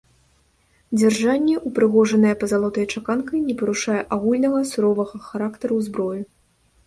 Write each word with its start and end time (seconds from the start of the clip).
Дзяржанне, 0.99 1.57
упрыгожанае 1.69 2.31
пазалотай 2.43 2.83
і 2.87 2.89
чаканкай, 2.97 3.43
не 3.49 3.55
парушае 3.59 3.99
агульнага 4.17 4.63
суровага 4.73 5.17
характару 5.27 5.75
зброі. 5.89 6.19